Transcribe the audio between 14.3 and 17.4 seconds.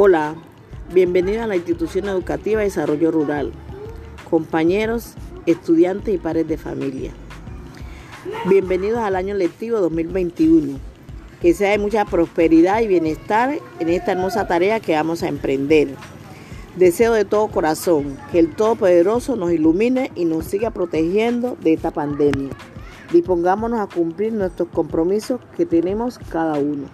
tarea que vamos a emprender. Deseo de